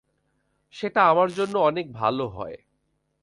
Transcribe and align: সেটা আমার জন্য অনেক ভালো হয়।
সেটা 0.73 1.01
আমার 1.03 1.29
জন্য 1.31 1.55
অনেক 1.61 1.85
ভালো 1.93 2.25
হয়। 2.27 2.57